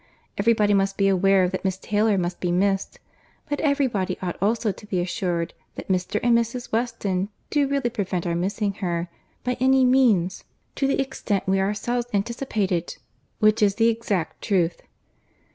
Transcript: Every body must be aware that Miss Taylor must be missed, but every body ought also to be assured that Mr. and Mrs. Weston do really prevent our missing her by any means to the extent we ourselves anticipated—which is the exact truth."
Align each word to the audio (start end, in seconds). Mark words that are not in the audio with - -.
Every 0.35 0.53
body 0.53 0.73
must 0.73 0.97
be 0.97 1.07
aware 1.07 1.47
that 1.47 1.63
Miss 1.63 1.77
Taylor 1.77 2.17
must 2.17 2.39
be 2.39 2.51
missed, 2.51 2.97
but 3.49 3.59
every 3.61 3.85
body 3.85 4.17
ought 4.19 4.35
also 4.41 4.71
to 4.71 4.85
be 4.87 4.99
assured 4.99 5.53
that 5.75 5.89
Mr. 5.89 6.19
and 6.23 6.35
Mrs. 6.35 6.71
Weston 6.71 7.29
do 7.51 7.67
really 7.67 7.91
prevent 7.91 8.25
our 8.25 8.33
missing 8.33 8.73
her 8.81 9.09
by 9.43 9.57
any 9.59 9.85
means 9.85 10.43
to 10.73 10.87
the 10.87 10.99
extent 10.99 11.43
we 11.47 11.59
ourselves 11.59 12.07
anticipated—which 12.15 13.61
is 13.61 13.75
the 13.75 13.89
exact 13.89 14.41
truth." 14.41 14.81